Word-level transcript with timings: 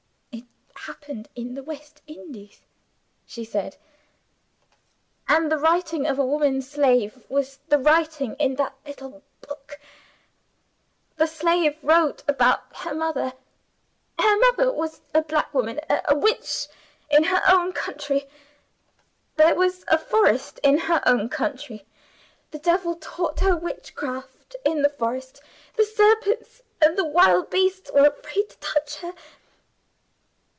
"It 0.83 0.87
happened 0.87 1.29
in 1.35 1.53
the 1.53 1.61
West 1.61 2.01
Indies," 2.07 2.63
she 3.27 3.45
said; 3.45 3.77
"and 5.27 5.51
the 5.51 5.59
writing 5.59 6.07
of 6.07 6.17
a 6.17 6.25
woman 6.25 6.59
slave 6.63 7.23
was 7.29 7.57
the 7.69 7.77
writing 7.77 8.35
in 8.39 8.55
the 8.55 8.73
little 8.83 9.21
book. 9.41 9.79
The 11.17 11.27
slave 11.27 11.77
wrote 11.83 12.23
about 12.27 12.61
her 12.77 12.95
mother. 12.95 13.33
Her 14.17 14.37
mother 14.39 14.71
was 14.73 15.01
a 15.13 15.21
black 15.21 15.49
a 15.53 16.15
Witch 16.15 16.65
in 17.11 17.25
her 17.25 17.43
own 17.47 17.71
country. 17.73 18.27
There 19.35 19.53
was 19.53 19.85
a 19.87 19.99
forest 19.99 20.59
in 20.63 20.79
her 20.79 21.03
own 21.05 21.29
country. 21.29 21.85
The 22.49 22.59
devil 22.59 22.95
taught 22.95 23.41
her 23.41 23.55
Witchcraft 23.55 24.55
in 24.65 24.81
the 24.81 24.89
forest. 24.89 25.41
The 25.75 25.85
serpents 25.85 26.63
and 26.81 26.97
the 26.97 27.05
wild 27.05 27.51
beasts 27.51 27.91
were 27.93 28.07
afraid 28.07 28.49
to 28.49 28.57
touch 28.57 28.95
her. 28.95 29.13